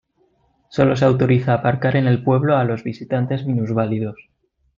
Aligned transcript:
Sólo 0.69 0.95
se 0.95 1.05
autoriza 1.05 1.53
aparcar 1.53 1.95
en 1.95 2.07
el 2.07 2.23
pueblo 2.23 2.57
a 2.57 2.63
los 2.63 2.83
visitantes 2.83 3.45
minusválidos. 3.45 4.15